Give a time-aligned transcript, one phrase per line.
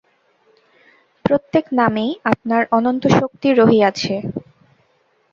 [1.25, 4.13] প্রত্যেক নামেই আপনার অনন্তশক্তি রহিয়াছে।